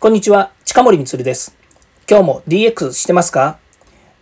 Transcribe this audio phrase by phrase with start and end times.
[0.00, 1.56] こんにちは、近森光です。
[2.08, 3.58] 今日も DX してますか？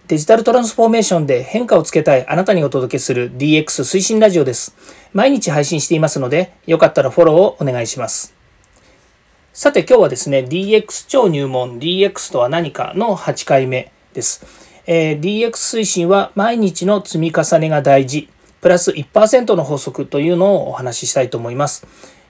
[0.08, 4.74] デジタルトランスフォーメーションで変化をつけたいあなたにお届けする DX 推進ラジオです。
[5.12, 8.34] 毎日配信していますので、よかったらフォローをお願いします。
[9.52, 14.46] さて今日はですね、DX 超入門 DX とは何かの8回目です。
[14.86, 15.50] えー、DX
[15.80, 18.30] 推進は毎日の積み重ねが大事、
[18.62, 21.86] プラス1%の法則というのをお話ししたいと思います。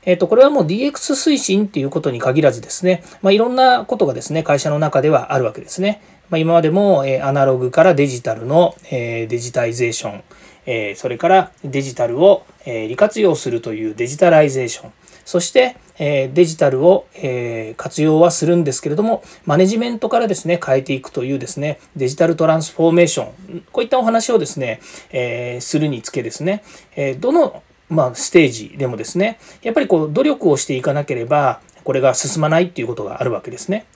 [0.06, 6.00] えっ、と、これはもう DX 推進っていうことに限らずですね、まあ、いろんなことがですね、会社の中ではあるわけですね。
[6.30, 10.22] まあ、今までも、えアナログからデジタルの、えデジタイゼーション、
[10.66, 14.92] えそれからデジタルを、え利活用するというデジタライゼーション、
[15.24, 26.62] そして、えデジタルを、え活用はするんですけれども、マネジメントからですね、変えていくというですね、デジタルトランスフォーメーション、こういったお話をですね、えするにつけですね、
[26.96, 33.86] えどのまあ、ステージでもですね、やっぱりこう努力をしていかなければ、これが進まないっていうことがあるわけですね。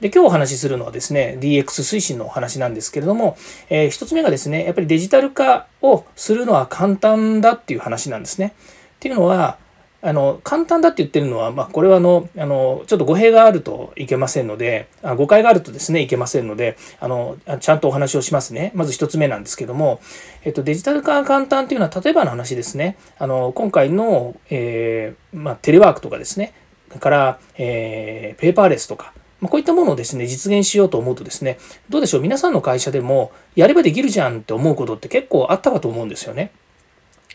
[0.00, 3.36] で、今日お話しするのはですね、DX 推進のお話なんですけれども、
[3.68, 8.54] えー、一つ目がですね、やっぱりデジタル化をするのは簡単だっていう話なんですね。
[8.56, 9.58] っていうのは、
[10.02, 18.72] あの簡単だって言ってるのは、まあ、これはあのあのちょっと語弊があるといけませんのであ誤解があるとですねいけませんのであのちゃんとお話をしますね。
[18.74, 20.00] まず1つ目なんですけども、
[20.42, 22.96] えっと、デジタル化が簡単っていうのは例えばの話ですね。
[23.18, 26.54] あの今回の、えー、まあ、テレワークとかですね
[26.98, 36.52] から、えー、ペーパーレスとかまこういったものをですね、実現しようと思うとですね、どうでしょう、皆さんの会社でも、やればできるじゃんって思うことって結構あったかと思うんですよね。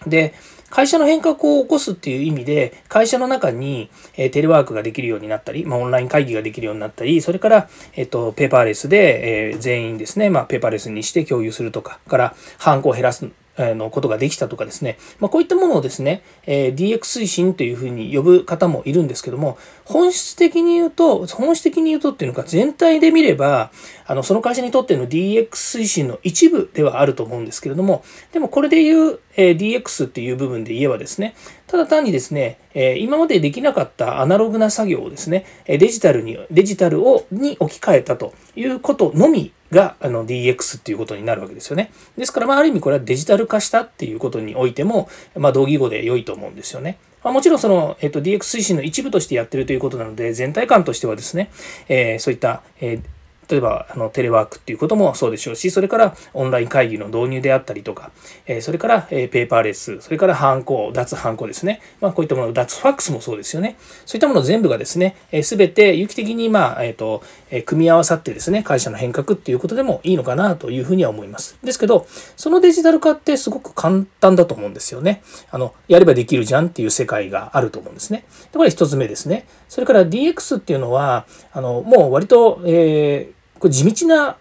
[0.06, 0.34] で、
[0.70, 13.28] 会社の変革を起こすっていう意味で、会社の中に、えテレワークができるようになったり、まあ、オンライン会議ができるようになったり、それから、えっと、ペーパーレスで、え全員ですね、まあ、ペーパーレスにして共有するとか、から、ハンコを減らす
[13.58, 23.72] のことができたとかですね、まあ、こういったものをですね、え DX 推進というふうに呼ぶ方もいるんですけども、本質的に言うと、本質的に言うとっていうのか、全体で見れば、
[24.08, 31.36] あの、その会社にとっての DX 推進の一部ではあると思うんですけれども、でもこれで言う、え DX っていう部分で言えばですね、
[31.68, 41.92] ただ単にですね、え今までできなかったアナログな作業をですね、デジタルに、デジタルを、に置き換えたということのみがあの DX っていうことになるわけですよね。
[42.18, 46.98] ですから、まあ、ある意味これはデジタル化したっていうことにおいても、まあ、同義語で良いと思うんですよね。
[47.24, 51.52] まあ、もちろんその、えっと、DX 推進の一部としてやってるということなので、全体感としてはですね、
[51.88, 53.15] えー、そういった、えー
[53.50, 58.12] 例えばあのテレワークっていうこともそうでしょうし、それからオンライン会議の導入であったりとか、
[58.48, 61.82] えそれから、えペーパーレス、それからハンコ、脱ハンコですね。
[62.02, 63.78] まあこういったもの、脱ファックスもそうですよね。
[64.06, 71.58] そういったもの全部がですね、す、べ、て有機的にまあ、えっ、と、え組み合わさってですね、会社の変革っていうことでもいいのかなというふうには思います。
[71.64, 75.22] ですけど、そのデジタル化ってすごく簡単だと思うんですよね。
[75.52, 78.26] あの、やればできるじゃんっていう世界があると思うんですね。
[78.52, 79.46] でこれ一つ目ですね。
[79.76, 84.38] それから DX っていうのは、あの、もう割と、えーこれ地道な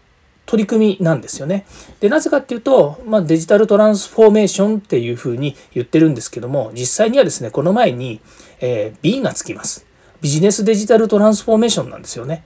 [0.46, 1.66] 取り組みなんですよね。
[2.00, 8.20] で、なぜかっていうと、まあ、デジタルトランスフォーメーションっていうふうに言ってるんですけども、実際にはですね、この前に、
[8.60, 9.86] えー、B がつきます。
[10.20, 12.44] ビジネスデジタルトランスフォーメーションなんですよね。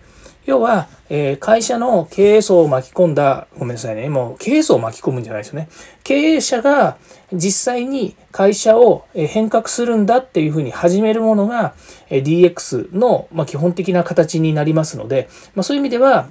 [0.48, 5.68] 要は、えー、会社の経営層を巻き込んだ、ごめんなさいね、もう経営層を巻き込むんじゃないですよね。
[6.04, 6.96] 経営者が
[7.34, 11.74] 実際に会社を変革するんだっていうふうに始めるものが
[12.08, 16.30] DX の基本的な形になりますので、まあ、そういう意味では、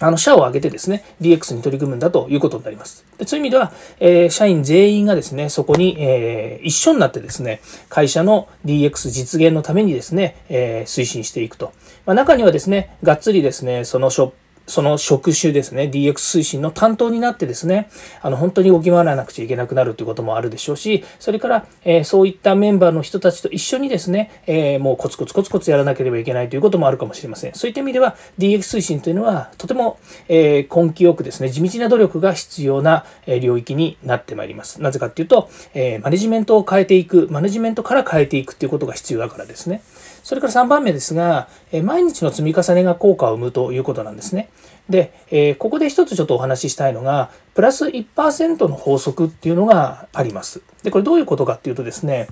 [0.00, 3.04] あの、社を挙げてですね、DX に取り組むんだということになります。
[3.26, 11.72] そういう意味では、えー、社員全員がですね、そこに、えー、一緒になってですね、会社の DX 実現のためにですね、えー、推進していくと。
[12.06, 14.34] まあ、中にはですね、がっつりですね、そのショップ
[14.68, 17.90] その職種ですね、DX 推進の担当になってですね、
[18.22, 27.54] あの、本当に動き回らなくちゃいけなくなるということもあるでしょうし、それから、えー、そういったメンバーの人たちと一緒にですね、えー、もうコツコツコツコツやらなければいけないということもあるかもしれません。
[27.54, 29.98] そういった意味では、DX 推進というのは、とても、
[30.28, 34.82] えー、根気よくですね、地道な努力が必要な領域になってまいります。
[34.82, 39.82] なぜかっていうと、えマネジメントを変えていく、マネジメントから変えていくということが必要だからですね。
[40.22, 44.50] それから3番目ですが、え毎日の積み重ねが効果を生むということなんですね。
[44.88, 50.62] で、えここで一つちょっとお話ししたいのが、プラス1%の法則っていうのがあります。
[50.82, 52.28] で、これどういうことかっていうとですね、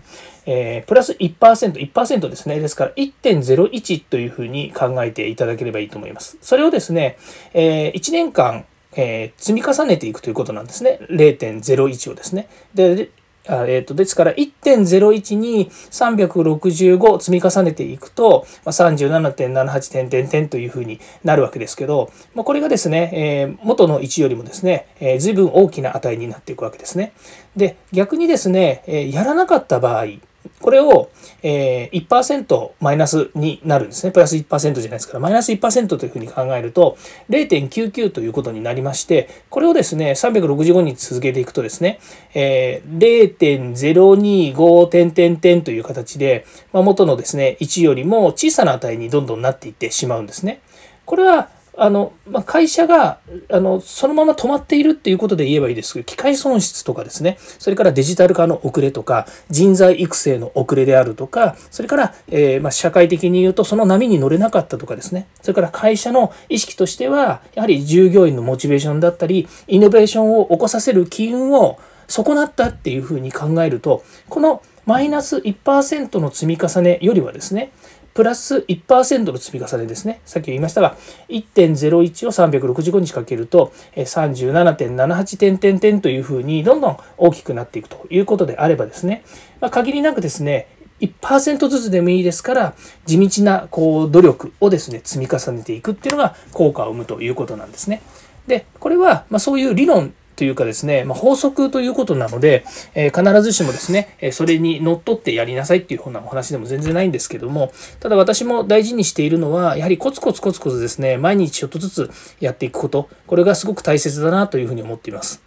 [0.46, 2.60] えー、プラス1%、1%ですね。
[2.60, 6.38] ですから1.01というふうに考えていただければいいと思います。
[6.40, 7.18] それをですね、
[7.54, 8.64] えー、1年間、
[8.96, 11.00] えー、積み重ねていくということなんですね。
[11.10, 12.48] 0.01をですね。
[12.74, 13.10] で、
[13.48, 27.12] あえー、とですから1.01に365積み重ねていくと、まあ、37.78点点点というふうになるわけですけど、まあ、これがですね、えー、元の1よりもですね、えー、随分大きな値になっていくわけですね。
[27.56, 30.06] で逆にですね、えやらなかった場合
[30.60, 31.10] これを、
[31.42, 34.12] えー、1%マイナスになるんですね。
[34.12, 36.96] プラス1%じゃないですから、マイナス1%というふうに考えると、
[37.30, 41.98] 0.99ということになりまして、これをですね、365日続けていくとですね、
[42.34, 50.60] えー、0.025という形で、まあ、元のですね、1よりも小さな値にどんどんなっていってしまうんですね。
[51.04, 53.18] これはあの、まあ、会社が、
[53.50, 71.78] あの、そのまま止まっているっていうことで言えばいいですけど、機械損失とかですね、それからデジタル化の遅れとか、人材育成の遅れであるとか、それから、えー、まあ、社会的に言うと、その波に乗れなかったとかですね、それから会社の意識としては、やはり従業員のモチベーションだったり、イノベーションを起こさせる機運を
[72.08, 77.72] 損なったっていうふうに考えると、このマイナス1%の積み重ねよりはですね、
[78.16, 80.22] プラス1%の積み重ねですね。
[80.24, 80.96] さっき言いましたが、
[81.28, 89.22] 1.01を365日かけると、37.78点点点というふうにどんどん大きくなっていくということであればですね、
[89.60, 90.66] まあ、限りなくですね、
[91.02, 92.74] 1%ずつでもいいですから、
[93.04, 98.00] 地道なこう努力をですね、積み重ねていくっていうのが効果を生むということなんですね。
[98.46, 115.42] で、これは、まそういう理論というかですね、まあ、法則ということなので、えー、必ずしもですね、えそれにのっとってやりなさいっていうふうなお話でも全然ないんですけども、ただ私も大事にしているのは、やはりコツコツコツコツですね、毎日ちょっとずつやっていくこと、これがすごく大切だなというふうに思っています。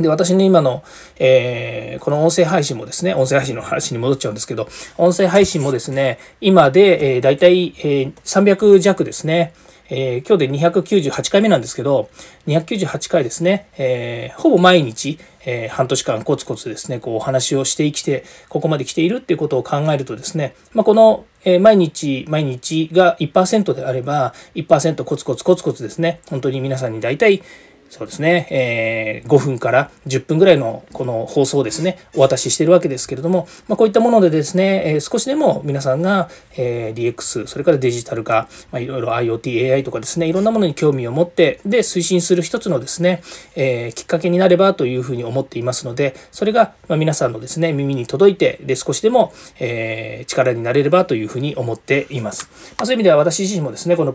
[0.00, 0.84] で、私の今の、
[1.18, 4.68] えー、この音声配信もですね、音声配信の話に戻っちゃうんですけど、
[4.98, 9.52] 音声配信もですね、今で、えー、大体、えー、300弱ですね。
[9.88, 12.08] えー、今日で298回目なんですけど、
[12.46, 27.42] 298回ですね、えー、ほぼ毎日、えー、半年間コツコツですね、こうお話をしてきて、ここまで来ているっていうことを考えるとですね、まあ、この、え毎日毎日が1%であれば、1%コツコツコツコツですね、本当に皆さんに大体、
[27.88, 43.22] そうですね、えー、5分から10分ぐらいのこの放送をですね、お渡ししてるわけですけれども、まあ、こういったものでですね、えー、少しでも皆さんが、えー、DX、それからデジタル化、まあ、いろいろ IoT、AI とかですね、いろんなものに興味を持って、で、推進する一つのですね、
[43.54, 52.48] えー、きっかけになればというふうに思っていますので、それが、ま、皆さんのですね、耳に届いて、で、少しでも、え、力になれればというふうに思っています。
[52.76, 54.14] まあ、そういう意味では私自身もですね、この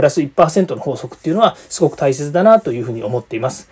[0.00, 3.68] プラス1%の法則っていうのはすごく大切だなというふうに思っています。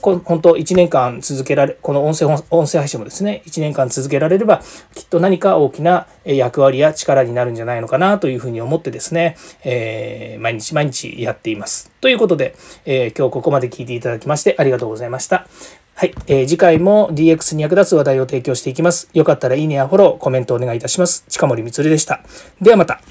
[0.00, 4.62] 本当1年間続けられ、この音声音声配信もですね、1年間続けられれば、
[4.94, 11.90] きっと何か大きな役割や力になるんじゃないのかなというふうに思ってですね、えー、毎日毎日やっています。
[12.00, 12.54] ということで、
[12.86, 15.46] えー、今日ここまで聞いていただきましてありがとうございました。
[15.94, 19.10] はい、えー、次回も DX に役立つ話題を提供していきます。
[19.12, 21.24] よかったらいいねやフォロー、コメントお願いいたします。
[21.28, 22.22] 近森光でした。
[22.62, 23.02] ではまた。